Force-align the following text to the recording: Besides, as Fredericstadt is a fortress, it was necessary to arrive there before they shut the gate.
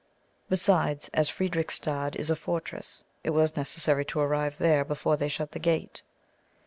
Besides, 0.49 1.11
as 1.13 1.29
Fredericstadt 1.29 2.15
is 2.15 2.31
a 2.31 2.35
fortress, 2.35 3.03
it 3.23 3.29
was 3.29 3.55
necessary 3.55 4.03
to 4.05 4.19
arrive 4.19 4.57
there 4.57 4.83
before 4.83 5.15
they 5.15 5.29
shut 5.29 5.51
the 5.51 5.59
gate. 5.59 6.01